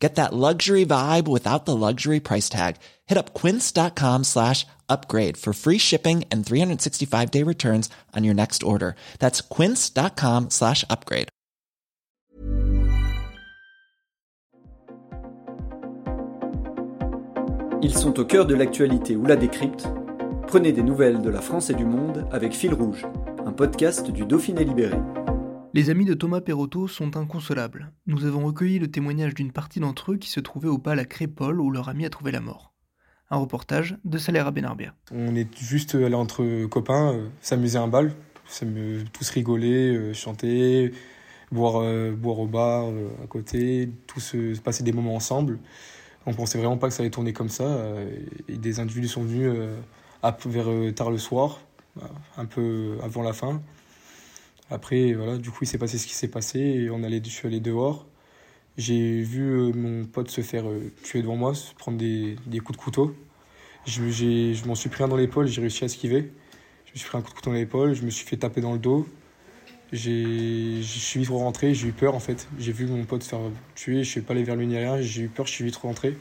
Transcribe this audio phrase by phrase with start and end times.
[0.00, 2.76] Get that luxury vibe without the luxury price tag.
[3.06, 8.62] Hit up quince.com slash upgrade for free shipping and 365 day returns on your next
[8.62, 8.96] order.
[9.18, 11.28] That's quince.com slash upgrade.
[17.82, 19.88] Ils sont au cœur de l'actualité ou la décrypte.
[20.46, 23.06] Prenez des nouvelles de la France et du monde avec Fil Rouge,
[23.46, 24.98] un podcast du Dauphiné Libéré.
[25.72, 27.92] Les amis de Thomas Perotto sont inconsolables.
[28.08, 31.04] Nous avons recueilli le témoignage d'une partie d'entre eux qui se trouvaient au bal à
[31.04, 32.72] Crépole où leur ami a trouvé la mort.
[33.30, 34.96] Un reportage de Salera Benarbia.
[35.12, 38.12] On est juste allé entre copains, euh, s'amuser à un bal,
[39.12, 40.90] tous rigoler, euh, chanter,
[41.52, 42.88] boire, euh, boire au bar
[43.22, 44.34] à côté, tous
[44.64, 45.60] passer des moments ensemble.
[46.26, 47.94] On pensait vraiment pas que ça allait tourner comme ça.
[48.48, 49.52] Et des individus sont venus
[50.46, 51.60] vers tard le soir,
[52.36, 53.62] un peu avant la fin.
[54.70, 57.46] Après, voilà, du coup, il s'est passé ce qui s'est passé on allait, je suis
[57.46, 58.06] allé dehors.
[58.76, 60.64] J'ai vu mon pote se faire
[61.02, 63.14] tuer devant moi, se prendre des, des coups de couteau.
[63.86, 66.32] Je, je m'en suis pris un dans l'épaule, j'ai réussi à esquiver.
[66.86, 68.60] Je me suis pris un coup de couteau dans l'épaule, je me suis fait taper
[68.60, 69.06] dans le dos.
[69.92, 72.48] Je suis vite rentré, j'ai eu peur en fait.
[72.58, 73.40] J'ai vu mon pote se faire
[73.74, 75.64] tuer, je ne suis pas allé vers lui ni rien, j'ai eu peur, je suis
[75.64, 76.16] vite rentré.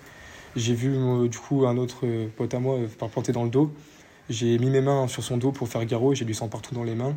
[0.55, 0.97] J'ai vu
[1.29, 3.71] du coup un autre pote à moi par planter dans le dos.
[4.29, 6.83] J'ai mis mes mains sur son dos pour faire garrot, j'ai du sang partout dans
[6.83, 7.15] les mains.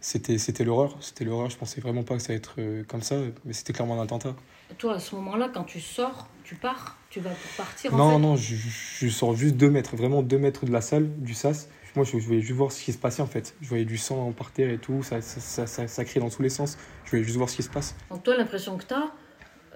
[0.00, 1.50] C'était, c'était l'horreur, c'était l'horreur.
[1.50, 4.34] Je pensais vraiment pas que ça allait être comme ça, mais c'était clairement un attentat.
[4.78, 6.96] Toi, à ce moment-là, quand tu sors, tu pars?
[7.08, 8.18] Tu vas pour partir Non, en fait?
[8.18, 11.68] non, je, je, sors juste deux mètres, vraiment deux mètres de la salle, du sas.
[11.94, 13.54] Moi, je, voulais juste voir ce qui se passait en fait.
[13.62, 16.42] Je voyais du sang par terre et tout, ça, ça, ça, ça, criait dans tous
[16.42, 16.76] les sens.
[17.04, 17.96] Je voulais juste voir ce qui se passe.
[18.10, 19.12] Donc, toi, l'impression que tu as,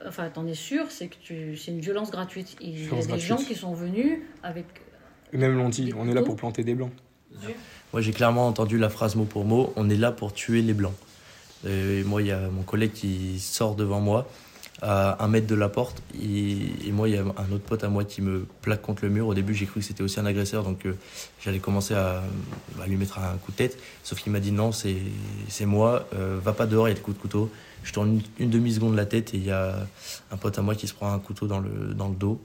[0.06, 1.56] enfin, t'en es sûr, c'est que tu...
[1.56, 2.56] c'est une violence gratuite.
[2.60, 4.66] Il y a des gens qui sont venus avec.
[5.32, 6.92] Même l'ont dit, on est là pour planter des blancs.
[7.92, 10.74] Moi, j'ai clairement entendu la phrase mot pour mot on est là pour tuer les
[10.74, 10.94] blancs.
[11.64, 14.28] Moi, il y a mon collègue qui sort devant moi
[14.82, 16.02] à un mètre de la porte.
[16.22, 19.10] Et, moi, il y a un autre pote à moi qui me plaque contre le
[19.10, 19.26] mur.
[19.26, 20.94] Au début, j'ai cru que c'était aussi un agresseur, donc euh,
[21.40, 22.22] j'allais commencer à,
[22.86, 23.78] lui mettre un coup de tête.
[24.02, 27.00] Sauf qu'il m'a dit non, c'est moi, euh, va pas dehors, il y a des
[27.00, 27.50] coups de couteau.
[27.82, 29.86] Je tourne une, demi-seconde la tête et il y a
[30.30, 32.40] un pote à moi qui se prend un couteau dans le, dans le dos.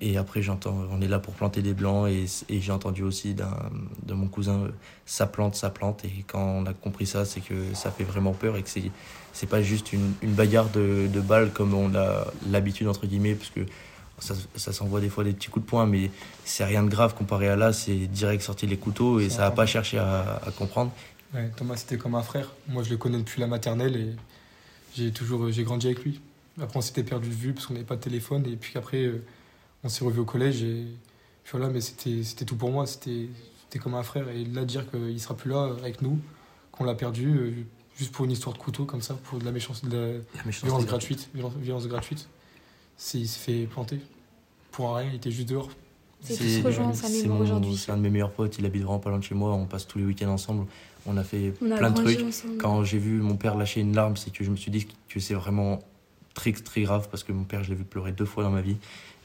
[0.00, 2.08] Et après, j'entends, on est là pour planter des blancs.
[2.08, 4.68] Et, et j'ai entendu aussi de mon cousin, euh,
[5.06, 6.04] ça plante, ça plante.
[6.04, 8.90] Et quand on a compris ça, c'est que ça fait vraiment peur et que c'est,
[9.32, 13.34] c'est pas juste une, une bagarre de, de, balles comme on a l'habitude, entre guillemets,
[13.34, 13.60] parce que
[14.18, 16.10] ça, ça s'envoie des fois des petits coups de poing, mais
[16.44, 17.72] c'est rien de grave comparé à là.
[17.72, 20.92] C'est direct sorti les couteaux et ça n'a pas cherché à, à comprendre.
[21.34, 22.52] Ouais, Thomas, c'était comme un frère.
[22.68, 24.16] Moi, je le connais depuis la maternelle et
[24.96, 26.20] j'ai toujours j'ai grandi avec lui.
[26.60, 28.44] Après, on s'était perdu de vue parce qu'on n'avait pas de téléphone.
[28.46, 29.22] Et puis après, euh,
[29.84, 30.86] on s'est revu au collège et
[31.50, 33.28] voilà, mais c'était, c'était tout pour moi, c'était,
[33.64, 34.28] c'était comme un frère.
[34.28, 36.18] Et là, dire qu'il sera plus là avec nous,
[36.72, 37.52] qu'on l'a perdu, euh,
[37.96, 40.86] juste pour une histoire de couteau comme ça, pour de la, méchanceté, de la, violence
[40.86, 42.28] gratuite, violence, gratuite,
[42.96, 44.00] c'est, il s'est fait planter.
[44.72, 45.70] Pour un rien, il était juste dehors.
[46.20, 49.66] C'est un de mes meilleurs potes, il habite vraiment pas loin de chez moi, on
[49.66, 50.66] passe tous les week-ends ensemble,
[51.06, 52.58] on a fait plein de trucs.
[52.58, 55.20] Quand j'ai vu mon père lâcher une larme, c'est que je me suis dit que
[55.20, 55.78] c'est vraiment
[56.34, 58.60] très, très grave parce que mon père, je l'ai vu pleurer deux fois dans ma
[58.60, 58.76] vie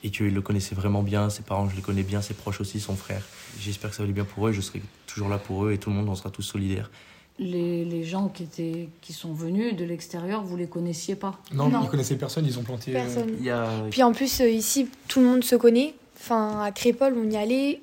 [0.03, 2.79] et qu'il le connaissait vraiment bien, ses parents, je les connais bien, ses proches aussi,
[2.79, 3.21] son frère.
[3.59, 5.77] J'espère que ça va aller bien pour eux, je serai toujours là pour eux et
[5.77, 6.91] tout le monde, on sera tous solidaires.
[7.39, 11.39] Les, les gens qui, étaient, qui sont venus de l'extérieur, vous les connaissiez pas?
[11.53, 12.91] Non, ils connaissaient personne, ils ont planté.
[12.91, 13.89] Euh, personne.
[13.89, 15.95] Puis en plus, euh, ici, tout le monde se connaît.
[16.19, 17.81] Enfin, à Crépole, on y allait.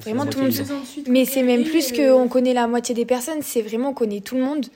[0.00, 0.52] vraiment tout le monde.
[0.52, 1.10] Se...
[1.10, 4.36] Mais c'est même plus qu'on connaît la moitié des personnes, c'est vraiment on connaît tout
[4.36, 4.66] le monde.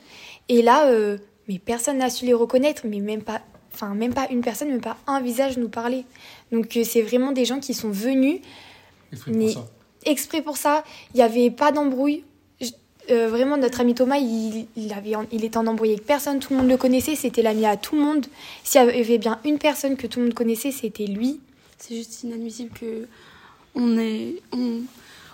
[0.48, 1.18] Et là, euh,
[1.48, 4.80] mais personne n'a su les reconnaître, mais même pas, enfin même pas une personne, même
[4.80, 6.04] pas un visage nous parler.
[6.52, 8.40] Donc euh, c'est vraiment des gens qui sont venus.
[9.12, 9.66] Exprès pour ça.
[10.04, 10.84] Exprès pour ça.
[11.14, 12.24] Il n'y avait pas d'embrouille.
[13.10, 16.38] Euh, vraiment, notre ami Thomas, il, il, avait, il était en embrouille avec personne.
[16.38, 17.16] Tout le monde le connaissait.
[17.16, 18.26] C'était l'ami à tout le monde.
[18.62, 21.40] S'il y avait bien une personne que tout le monde connaissait, c'était lui.
[21.78, 23.08] C'est juste inadmissible que
[23.74, 24.82] on est, on,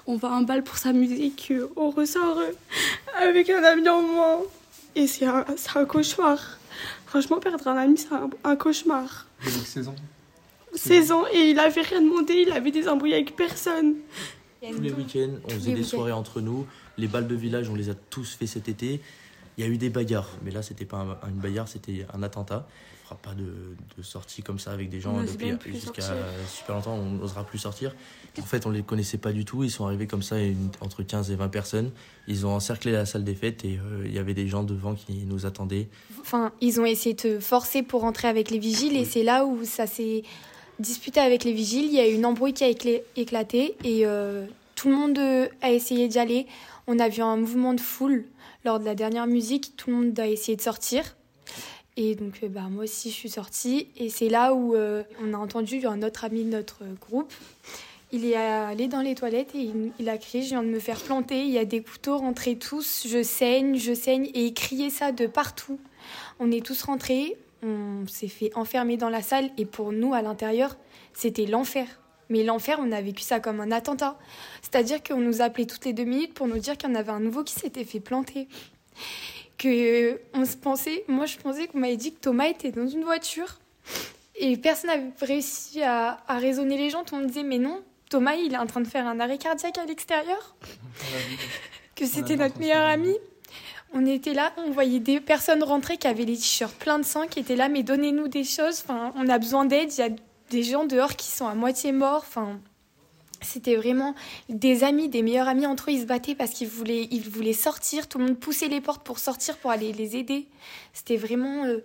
[0.07, 2.41] on va à un bal pour s'amuser, qu'on ressort
[3.21, 4.41] avec un ami en moins.
[4.95, 5.45] Et c'est un,
[5.75, 6.59] un, cauchemar.
[7.07, 9.27] Franchement, perdre un ami, c'est un, un, cauchemar.
[9.41, 9.95] Avec 16 ans
[10.75, 13.95] 16 ans et il avait rien demandé, il avait des embrouilles avec personne.
[14.61, 16.67] Tous les week-ends, on faisait des soirées entre nous.
[16.99, 19.01] Les balles de village, on les a tous fait cet été.
[19.59, 22.67] Il y a eu des bagarres, mais là, c'était pas une bagarre, c'était un attentat.
[23.03, 26.03] On fera pas de, de sortie comme ça avec des gens depuis jusqu'à
[26.49, 27.95] super longtemps, on n'osera plus sortir.
[28.39, 29.65] En fait, on les connaissait pas du tout.
[29.65, 30.37] Ils sont arrivés comme ça,
[30.81, 31.91] entre 15 et 20 personnes.
[32.29, 34.95] Ils ont encerclé la salle des fêtes et euh, il y avait des gens devant
[34.95, 35.89] qui nous attendaient.
[36.21, 39.47] Enfin, ils ont essayé de te forcer pour rentrer avec les vigiles et c'est là
[39.47, 40.23] où ça s'est
[40.81, 41.87] disputé avec les vigiles.
[41.87, 42.69] Il y a eu une embrouille qui a
[43.17, 44.45] éclaté et euh,
[44.75, 45.19] tout le monde
[45.63, 46.47] a essayé d'y aller.
[46.87, 48.25] On a vu un mouvement de foule
[48.67, 49.77] lors de la dernière musique.
[49.77, 51.17] Tout le monde a essayé de sortir.
[51.97, 53.89] Et donc, euh, bah, moi aussi, je suis sortie.
[53.97, 57.33] Et c'est là où euh, on a entendu un autre ami de notre groupe.
[58.13, 61.01] Il est allé dans les toilettes et il, a crié Je viens de me faire
[61.01, 61.43] planter.
[61.45, 63.07] Il y a des couteaux rentrés tous.
[63.09, 64.31] Je saigne, je saigne.
[64.35, 65.79] Et il criait ça de partout.
[66.39, 67.37] On est tous rentrés.
[67.63, 69.51] On s'est fait enfermer dans la salle.
[69.59, 70.77] Et pour nous, à l'intérieur,
[71.15, 71.87] c'était l'enfer.
[72.29, 74.19] Mais l'enfer, on a vécu ça comme un attentat.
[74.63, 77.13] C'est-à-dire qu'on nous appelait toutes les deux minutes pour nous dire qu'il y en avait
[77.13, 78.49] un nouveau qui s'était fait planter.
[79.59, 83.05] Que on se pensait, moi je pensais qu'on m'avait dit que Thomas était dans une
[83.05, 83.59] voiture
[84.39, 87.05] et personne n'avait réussi à, raisonner les gens.
[87.13, 89.79] On me disait mais non, Thomas il est en train de faire un arrêt cardiaque
[89.79, 90.57] à l'extérieur.
[91.95, 93.15] que c'était notre meilleur ami.
[93.95, 97.27] On était là, on voyait des personnes rentrer qui avaient les t-shirts pleins de sang,
[97.29, 98.83] qui étaient là, mais donnez-nous des choses.
[98.85, 99.91] Enfin, on a besoin d'aide.
[99.93, 100.11] Il y a
[100.51, 102.25] des gens dehors qui sont à moitié morts.
[102.27, 102.61] Enfin,
[103.43, 104.15] c'était vraiment
[104.49, 105.95] des amis, des meilleurs amis entre eux.
[105.95, 108.09] Ils se battaient parce qu'ils voulaient, ils voulaient sortir.
[108.09, 110.47] Tout le monde poussait les portes pour sortir, pour aller les aider.
[110.93, 111.65] C'était vraiment.
[111.65, 111.85] Euh,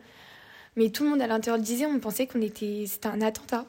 [0.75, 1.85] mais tout le monde à l'intérieur le disait.
[1.85, 3.65] On pensait qu'on était, c'était un attentat.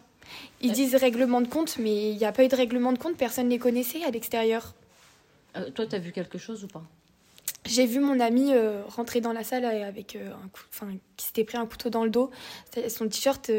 [0.61, 0.75] Ils euh.
[0.75, 3.17] disent règlement de compte, mais il n'y a pas eu de règlement de compte.
[3.17, 4.75] Personne ne les connaissait à l'extérieur.
[5.57, 6.83] Euh, toi, tu as vu quelque chose ou pas?
[7.65, 8.51] J'ai vu mon ami
[8.89, 12.11] rentrer dans la salle avec un coup, enfin, qui s'était pris un couteau dans le
[12.11, 12.29] dos.
[12.89, 13.53] Son t-shirt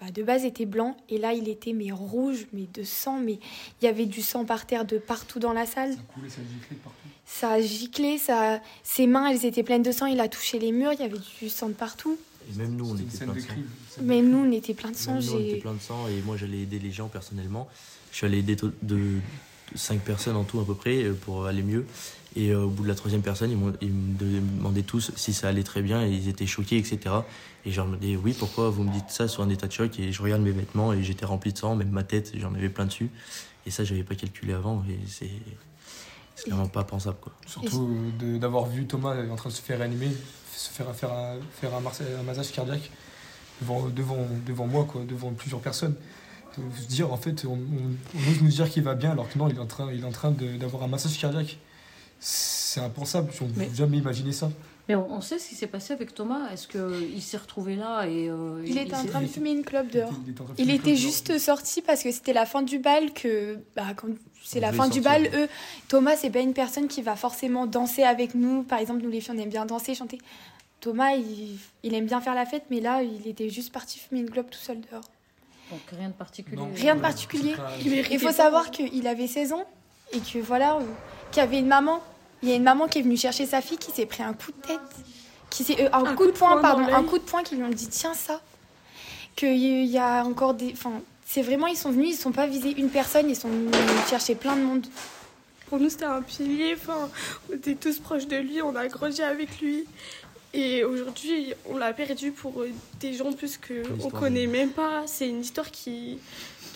[0.00, 3.38] bah, de base était blanc et là il était mais rouge, mais de sang, mais
[3.80, 5.92] il y avait du sang par terre de partout dans la salle.
[5.92, 6.98] Ça coulait, ça giclait partout.
[7.26, 8.60] Ça a giclé, ça...
[8.82, 11.18] ses mains elles étaient pleines de sang, il a touché les murs, il y avait
[11.40, 12.18] du sang de partout.
[12.50, 13.54] Et même nous on était plein de sang.
[14.02, 15.14] Même nous on était plein de sang.
[15.14, 17.68] Nous, on était plein de sang et moi j'allais aider les gens personnellement.
[18.10, 19.20] Je suis allé aider de
[19.74, 21.86] 5 personnes en tout à peu près euh, pour aller mieux.
[22.36, 25.62] Et euh, au bout de la troisième personne, ils, me demandaient tous si ça allait
[25.62, 26.98] très bien et ils étaient choqués, etc.
[27.64, 29.98] Et je leur disais oui, pourquoi vous me dites ça sur un état de choc?
[29.98, 32.68] Et je regarde mes vêtements et j'étais rempli de sang, même ma tête, j'en avais
[32.68, 33.10] plein dessus.
[33.66, 35.30] Et ça, j'avais pas calculé avant et c'est
[36.50, 37.16] vraiment pas pensable.
[37.20, 37.32] Quoi.
[37.46, 40.10] Surtout d'avoir vu Thomas en train de se faire réanimer,
[40.52, 42.90] se faire, faire, un, faire un, massage cardiaque
[43.60, 45.94] devant, devant, devant moi, quoi, devant plusieurs personnes
[46.80, 49.48] se dire en fait on, on, ose nous dire qu'il va bien alors que non
[49.48, 51.58] il est en train il est en train d'avoir un massage cardiaque
[52.24, 53.30] c'est impensable.
[53.40, 54.50] On ne jamais imaginé ça.
[54.88, 56.50] Mais on, sait ce qui s'est passé avec Thomas.
[56.52, 59.90] Est-ce qu'il s'est retrouvé là et euh, il, était en train de fumer une clope
[59.90, 60.12] dehors.
[60.58, 63.12] Il était, juste sorti parce que c'était la fin du bal.
[63.12, 64.08] Que bah, quand
[64.42, 65.48] c'est la fin du bal, eux,
[65.88, 68.62] Thomas c'est pas une personne qui va forcément danser avec nous.
[68.62, 70.18] Par exemple, nous les filles on aime bien danser, chanter.
[70.80, 74.30] Thomas il, aime bien faire la fête, mais là il était juste parti fumer une
[74.30, 75.04] clope tout seul dehors.
[75.70, 76.62] Donc rien de particulier.
[76.74, 77.56] rien de particulier.
[77.84, 79.64] Il faut savoir qu'il avait 16 ans
[80.12, 80.78] et que voilà,
[81.30, 82.00] qu'il y avait une maman
[82.44, 84.34] il y a une maman qui est venue chercher sa fille qui s'est pris un
[84.34, 84.80] coup de tête.
[85.48, 86.86] Qui s'est, euh, un, coup, de poing, pardon.
[86.92, 88.42] Un coup de poing qui lui ont dit tiens ça.
[89.34, 90.72] Qu'il y a encore des.
[90.72, 93.48] Enfin, c'est vraiment, ils sont venus, ils ne sont pas visés une personne, ils sont
[93.48, 93.74] venus
[94.10, 94.86] chercher plein de monde.
[95.68, 96.76] Pour nous, c'était un pilier.
[96.76, 97.08] Enfin,
[97.48, 99.86] on était tous proches de lui, on a grandi avec lui.
[100.56, 102.70] Et aujourd'hui, on l'a perdu pour euh,
[103.00, 105.02] des gens plus qu'on connaît même pas.
[105.06, 106.18] C'est une histoire qui,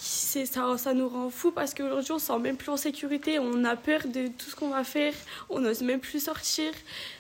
[0.00, 3.64] ça, ça nous rend fou parce qu'aujourd'hui on se sent même plus en sécurité, on
[3.64, 5.12] a peur de tout ce qu'on va faire,
[5.50, 6.72] on n'ose même plus sortir.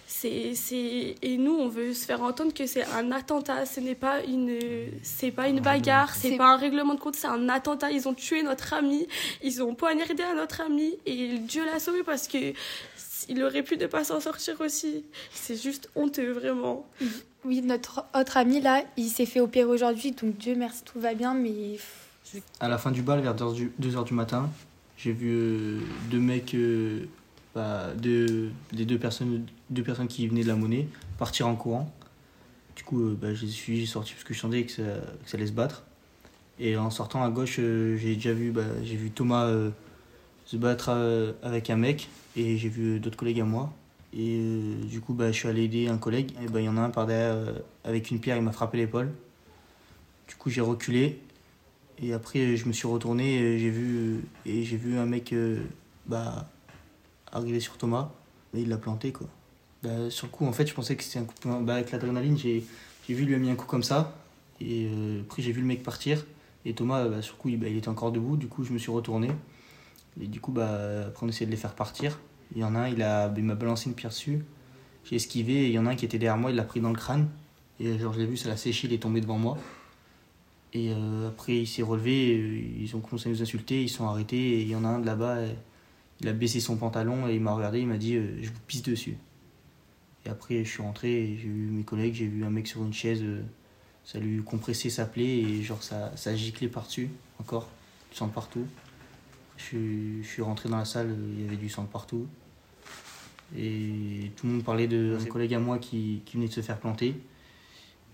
[0.06, 1.14] C'est, c'est...
[1.20, 4.58] Et nous, on veut se faire entendre que c'est un attentat, ce n'est pas une,
[5.02, 7.90] c'est pas une bagarre, c'est, pas un règlement de compte, c'est un attentat.
[7.90, 9.06] Ils ont tué notre ami,
[9.42, 10.98] ils ont poignardé à notre ami.
[11.04, 12.52] Et Dieu l'a sauvé parce que
[13.28, 15.04] il aurait pu ne pas s'en sortir aussi.
[15.32, 16.86] C'est juste honteux, vraiment.
[17.44, 21.14] Oui, notre autre ami là, il s'est fait opérer aujourd'hui, donc Dieu merci, tout va
[21.14, 21.78] bien, mais
[22.60, 24.50] à la fin du bal, vers 2h du matin,
[24.96, 25.80] j'ai vu euh,
[26.10, 27.06] deux mecs, euh,
[27.54, 31.92] bah, deux, les deux personnes, deux personnes qui venaient de la monnaie partir en courant.
[32.76, 35.46] Du coup, euh, bah, j'ai sorti parce que je sentais que ça, que ça, allait
[35.46, 35.84] se battre.
[36.58, 39.48] Et en sortant à gauche, j'ai déjà vu, bah, j'ai vu Thomas
[40.48, 40.90] se battre
[41.42, 43.72] avec un mec et j'ai vu d'autres collègues à moi.
[44.14, 44.40] Et
[44.84, 46.32] du coup, bah, je suis allé aider un collègue.
[46.50, 47.36] Bah, il y en a un par derrière
[47.84, 49.12] avec une pierre, il m'a frappé l'épaule.
[50.26, 51.20] Du coup, j'ai reculé
[52.00, 55.62] et après, je me suis retourné et j'ai vu, et j'ai vu un mec euh,
[56.06, 56.48] bah,
[57.32, 58.10] arriver sur Thomas.
[58.54, 59.26] Et il l'a planté, quoi.
[59.82, 62.38] Bah, sur le coup, en fait, je pensais que c'était un coup bah, avec l'adrénaline,
[62.38, 62.64] j'ai,
[63.06, 64.16] j'ai vu lui a mis un coup comme ça.
[64.60, 66.24] Et euh, après, j'ai vu le mec partir.
[66.64, 68.36] Et Thomas, bah, sur le coup, il, bah, il, était encore debout.
[68.36, 69.28] Du coup, je me suis retourné.
[70.20, 72.18] Et du coup, bah, après, on essayait de les faire partir.
[72.54, 74.44] Il y en a un, il, m'a balancé une pierre dessus.
[75.04, 76.80] J'ai esquivé et il y en a un qui était derrière moi, il l'a pris
[76.80, 77.28] dans le crâne.
[77.80, 79.58] Et genre, je l'ai vu, ça l'a séché, il est tombé devant moi.
[80.72, 84.36] Et euh, après, il s'est relevé, ils ont commencé à nous insulter, ils sont arrêtés.
[84.36, 85.38] Et il y en a un de là-bas,
[86.20, 88.82] il a baissé son pantalon et il m'a regardé, il m'a dit Je vous pisse
[88.82, 89.16] dessus.
[90.26, 92.92] Et après, je suis rentré, j'ai vu mes collègues, j'ai vu un mec sur une
[92.92, 93.24] chaise,
[94.04, 97.08] ça lui compressait sa plaie et genre ça, ça giclait par-dessus,
[97.38, 97.68] encore,
[98.10, 98.66] du sang partout.
[99.58, 102.26] Je, je suis rentré dans la salle, il y avait du sang partout.
[103.56, 106.62] Et tout le monde parlait de un collègue à moi qui, qui, venait de se
[106.62, 107.14] faire planter.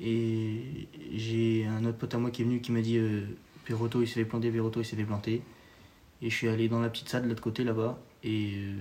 [0.00, 3.22] Et j'ai un autre pote à moi qui est venu qui m'a dit euh,
[3.64, 5.42] Perotto il s'est fait planter, Perotto il s'est fait planter.
[6.22, 7.98] Et je suis allé dans la petite salle de l'autre côté là-bas.
[8.24, 8.72] Et euh,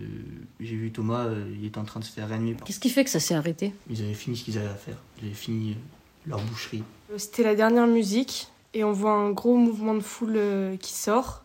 [0.62, 2.56] j'ai vu Thomas, euh, il était en train de se faire réanimer.
[2.66, 3.74] Qu'est-ce qui fait que ça s'est arrêté?
[3.90, 4.96] Ils avaient fini ce qu'ils avaient à faire.
[5.22, 6.84] Ils avaient fini euh, leur boucherie.
[7.18, 8.48] C'était la dernière musique.
[8.74, 10.40] Et on voit un gros mouvement de foule
[10.80, 11.43] qui sort.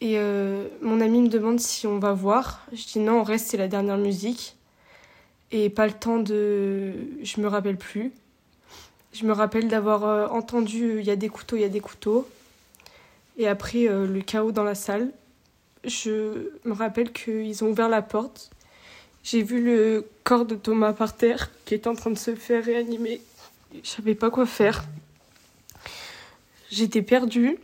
[0.00, 2.66] Et euh, mon ami me demande si on va voir.
[2.72, 4.56] Je dis non, on reste, c'est la dernière musique.
[5.52, 6.92] Et pas le temps de.
[7.22, 8.12] Je me rappelle plus.
[9.12, 11.80] Je me rappelle d'avoir euh, entendu il y a des couteaux, il y a des
[11.80, 12.28] couteaux.
[13.38, 15.10] Et après, euh, le chaos dans la salle.
[15.84, 18.50] Je me rappelle qu'ils ont ouvert la porte.
[19.22, 22.64] J'ai vu le corps de Thomas par terre qui était en train de se faire
[22.64, 23.20] réanimer.
[23.82, 24.84] Je savais pas quoi faire.
[26.70, 27.58] J'étais perdue.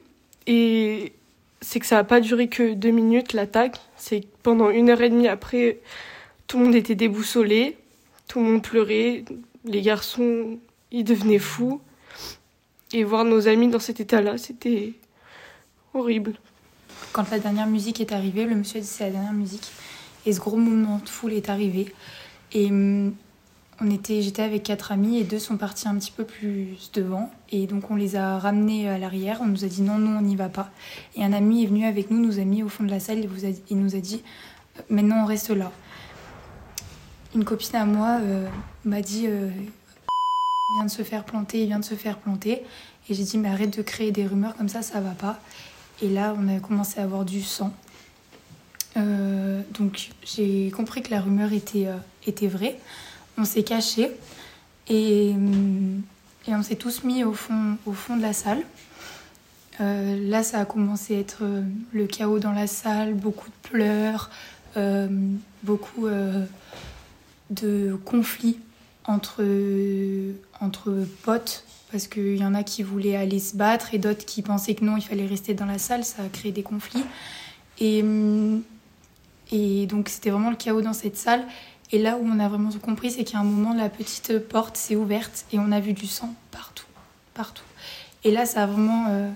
[0.47, 1.13] Et
[1.63, 3.81] c'est que ça n'a pas duré que deux minutes l'attaque.
[3.97, 5.79] C'est pendant une heure et demie après,
[6.47, 7.79] tout le monde était déboussolé,
[8.29, 9.25] tout le monde pleurait,
[9.65, 10.59] les garçons,
[10.91, 11.81] ils devenaient fous.
[12.93, 14.93] Et voir nos amis dans cet état-là, c'était
[15.95, 16.35] horrible.
[17.13, 19.71] Quand la dernière musique est arrivée, le monsieur a dit c'est la dernière musique.
[20.27, 21.95] Et ce gros mouvement de foule est arrivé.
[22.53, 23.15] Et hum,
[23.83, 27.31] on était, j'étais avec quatre amis et deux sont partis un petit peu plus devant.
[27.51, 29.41] Et donc on les a ramenés à l'arrière.
[29.43, 30.71] On nous a dit non, non, on n'y va pas.
[31.17, 33.19] Et un ami est venu avec nous, nous a mis au fond de la salle
[33.19, 33.29] et
[33.71, 34.23] il nous a dit
[34.79, 35.73] euh, maintenant on reste là.
[37.35, 38.47] Une copine à moi euh,
[38.85, 42.63] m'a dit euh, il vient de se faire planter, il vient de se faire planter.
[43.09, 45.41] Et j'ai dit mais arrête de créer des rumeurs comme ça, ça va pas.
[46.03, 47.73] Et là on a commencé à avoir du sang.
[48.95, 51.89] donc j'ai compris que la rumeur était,
[52.27, 52.79] était vraie
[53.39, 54.11] on s'est caché
[54.89, 55.99] et, euh,
[56.49, 58.63] et on s'est tous mis au fond, au fond de la salle.
[59.81, 61.63] Euh, là, ça a commencé à être euh,
[61.93, 64.31] le chaos dans la salle, beaucoup de pleurs,
[65.63, 66.07] beaucoup
[67.51, 68.59] de conflits
[69.05, 69.45] entre,
[70.61, 74.41] entre potes, parce qu'il y en a qui voulaient aller se battre et d'autres qui
[74.41, 77.05] pensaient que non, il fallait rester dans la salle, ça a créé des conflits.
[77.81, 78.03] Et,
[79.51, 81.45] et donc c'était vraiment le chaos dans cette salle.
[81.93, 84.97] Et là où on a vraiment compris, c'est qu'à un moment, la petite porte s'est
[84.97, 86.87] ouverte et on a vu du sang partout,
[87.35, 87.65] partout.
[88.25, 89.29] Et là, ça a vraiment euh,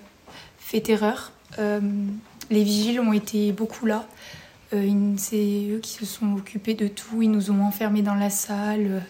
[0.58, 1.32] fait terreur.
[1.58, 1.80] Euh,
[2.50, 4.06] les vigiles ont été beaucoup là.
[4.72, 7.20] Euh, c'est eux qui se sont occupés de tout.
[7.20, 9.02] Ils nous ont enfermés dans la salle.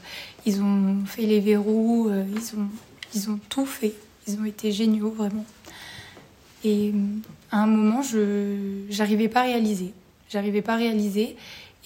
[0.45, 2.11] ils ont fait les verrous.
[2.11, 2.69] ils, ont,
[3.15, 3.95] ils ont tout fait.
[4.26, 5.45] Ils ont été géniaux, vraiment.
[6.65, 6.93] Et
[7.53, 9.93] à un moment, je n'arrivais pas à réaliser.
[10.29, 11.37] J'arrivais pas à réaliser.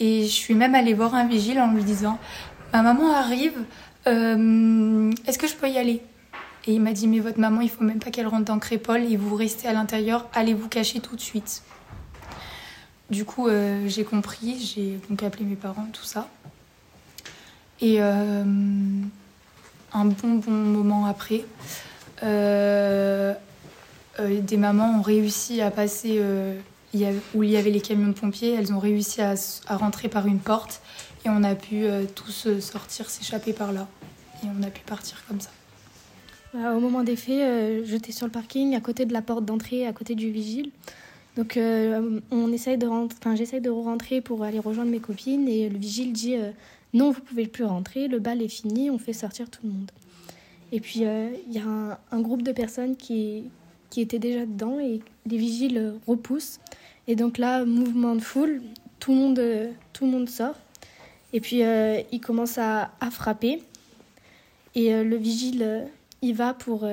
[0.00, 2.19] Et je suis même allée voir un vigile en lui disant
[2.73, 3.52] Ma maman arrive,
[4.07, 6.00] euh, est-ce que je peux y aller?
[6.66, 9.02] Et il m'a dit Mais votre maman, il faut même pas qu'elle rentre dans Crépole
[9.02, 11.62] et vous restez à l'intérieur, allez vous cacher tout de suite.
[13.11, 16.28] Du coup, euh, j'ai compris, j'ai donc appelé mes parents, tout ça.
[17.83, 18.45] Et euh,
[19.92, 21.45] un bon, bon moment après,
[22.23, 23.37] des
[24.57, 26.23] mamans ont réussi à passer
[27.35, 29.37] où il y avait les camions de pompiers, elles ont réussi à,
[29.68, 30.82] rentrer par une porte
[31.25, 33.88] et on a pu euh, tous euh, sortir, s'échapper par là.
[34.42, 35.50] Et on a pu partir comme ça.
[36.54, 39.44] Bah, au moment des faits, euh, j'étais sur le parking à côté de la porte
[39.44, 40.70] d'entrée, à côté du vigile.
[41.37, 45.78] Donc on essaye de enfin, j'essaye de rentrer pour aller rejoindre mes copines et le
[45.78, 46.35] vigile dit
[46.92, 49.90] non, vous pouvez plus rentrer, le bal est fini, on fait sortir tout le monde.
[50.73, 53.44] Et puis il y a un, un, groupe de personnes qui,
[53.90, 56.59] qui étaient déjà dedans et les vigiles repoussent.
[57.11, 58.62] Et donc là, mouvement de foule,
[59.00, 59.43] tout le monde,
[59.93, 60.55] tout le monde sort.
[61.33, 63.64] Et puis euh, il commence à, frapper.
[64.76, 65.85] Et euh, le vigile, euh,
[66.23, 66.88] il va pour,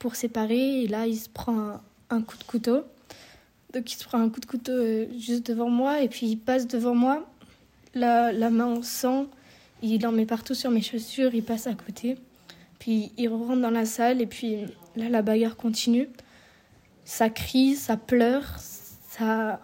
[0.00, 0.82] pour séparer.
[0.82, 2.82] Et là, il se prend un, coup de couteau.
[3.72, 4.72] Donc il se prend un coup de couteau
[5.16, 6.02] juste devant moi.
[6.02, 7.24] Et puis il passe devant moi,
[7.94, 9.26] la, la main en sang.
[9.82, 11.32] Il en met partout sur mes chaussures.
[11.32, 12.18] Il passe à côté.
[12.80, 14.20] Puis il rentre dans la salle.
[14.20, 14.62] Et puis
[14.96, 16.08] là, la bagarre continue.
[17.04, 18.58] Ça crie, ça pleure,
[19.20, 19.60] ça,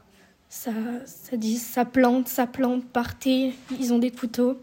[0.49, 0.73] ça,
[1.07, 4.59] ça dit, ça plante, ça plante, partez, ils ont des couteaux.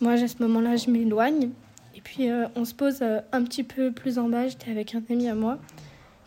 [0.00, 1.50] moi, à ce moment-là, je m'éloigne.
[1.94, 4.94] Et puis, euh, on se pose euh, un petit peu plus en bas, j'étais avec
[4.94, 5.58] un ami à moi.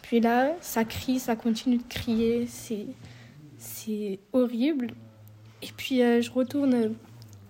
[0.01, 4.91] Puis là, ça crie, ça continue de crier, c'est, horrible.
[5.61, 6.95] Et puis, euh, je retourne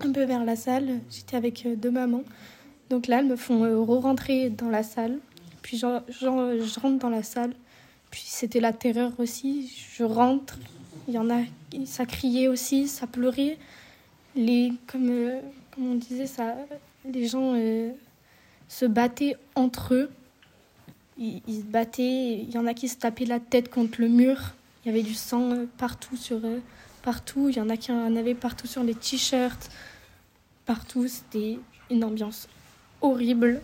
[0.01, 0.99] un peu vers la salle.
[1.09, 2.23] J'étais avec deux mamans.
[2.89, 5.19] Donc là, elles me font re-rentrer dans la salle.
[5.61, 7.53] Puis je rentre dans la salle.
[8.11, 9.73] Puis c'était la terreur aussi.
[9.95, 10.57] Je rentre,
[11.07, 11.41] il y en a,
[11.85, 13.57] ça criait aussi, ça pleurait.
[14.35, 15.39] Les, comme, euh,
[15.73, 16.55] comme on disait, ça,
[17.05, 17.91] les gens euh,
[18.67, 20.11] se battaient entre eux.
[21.17, 24.53] Ils, se battaient, il y en a qui se tapaient la tête contre le mur.
[24.85, 26.39] Il y avait du sang euh, partout sur
[27.01, 27.49] partout.
[27.49, 29.71] Il y en a qui en avaient partout sur les t-shirts,
[30.65, 31.07] partout.
[31.07, 31.57] C'était
[31.89, 32.47] une ambiance
[33.01, 33.61] horrible.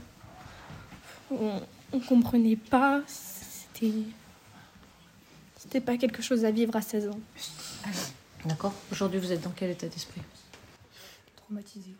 [1.29, 3.01] On, on comprenait pas.
[3.05, 3.91] C'était
[5.74, 7.20] c'était pas quelque chose à vivre à 16 ans.
[8.46, 8.75] D'accord.
[8.92, 10.22] Aujourd'hui, vous êtes dans quel état d'esprit?
[11.36, 11.96] Traumatisé.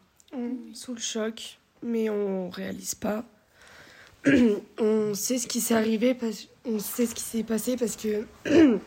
[0.75, 3.25] Sous le choc, mais on réalise pas.
[4.77, 6.48] on sait ce qui s'est arrivé, parce...
[6.65, 8.27] on sait ce qui s'est passé parce que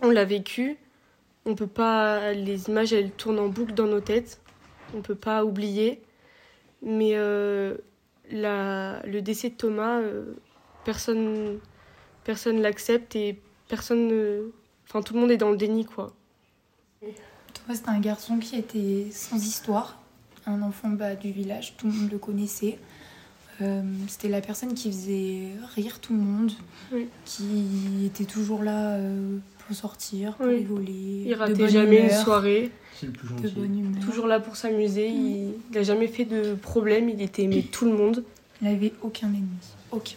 [0.00, 0.76] on l'a vécu.
[1.44, 2.32] On peut pas.
[2.32, 4.40] Les images, elles tournent en boucle dans nos têtes.
[4.94, 6.02] On peut pas oublier.
[6.82, 7.76] Mais euh,
[8.30, 9.02] la...
[9.06, 10.34] le décès de Thomas, euh,
[10.84, 11.58] personne
[12.22, 14.50] personne l'accepte et personne
[14.90, 16.12] Enfin, tout le monde est dans le déni, quoi.
[17.00, 20.00] Toi, c'était un garçon qui était sans histoire,
[20.46, 22.76] un enfant bas du village, tout le monde le connaissait.
[23.62, 26.50] Euh, c'était la personne qui faisait rire tout le monde,
[27.24, 31.24] qui était toujours là euh, pour sortir, pour rigoler.
[31.26, 32.72] Il ratait jamais une soirée.
[33.02, 34.04] De bonne humeur.
[34.04, 35.08] Toujours là pour s'amuser.
[35.08, 37.08] Il n'a jamais fait de problème.
[37.08, 38.24] Il était aimé tout le monde.
[38.60, 39.46] Il n'avait aucun ennemi.
[39.92, 40.16] Aucun.